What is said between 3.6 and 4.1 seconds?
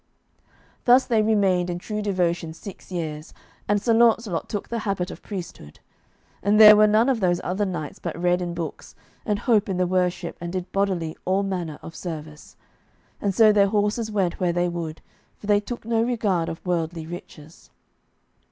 and Sir